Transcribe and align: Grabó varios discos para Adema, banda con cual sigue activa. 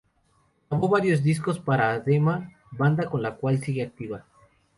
Grabó 0.67 0.89
varios 0.89 1.21
discos 1.21 1.59
para 1.59 1.91
Adema, 1.91 2.49
banda 2.71 3.05
con 3.05 3.21
cual 3.35 3.59
sigue 3.59 3.83
activa. 3.83 4.25